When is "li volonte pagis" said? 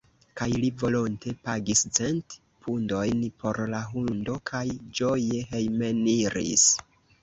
0.61-1.83